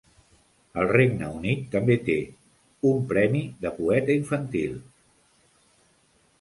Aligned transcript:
El 0.83 0.87
Regne 0.91 1.27
Unit 1.39 1.67
també 1.75 1.97
té 2.07 2.17
un 2.93 3.05
"premi 3.13 3.45
de 3.67 3.75
poeta 3.79 4.19
infantil". 4.25 4.77